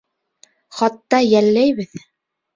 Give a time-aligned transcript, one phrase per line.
[0.77, 1.95] Хатта йәлләйбеҙ...